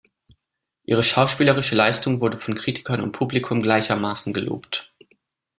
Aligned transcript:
Ihre 0.83 1.03
schauspielerische 1.03 1.75
Leistung 1.75 2.21
wurde 2.21 2.39
von 2.39 2.55
Kritikern 2.55 3.01
und 3.01 3.11
Publikum 3.11 3.61
gleichermaßen 3.61 4.33
gelobt. 4.33 4.91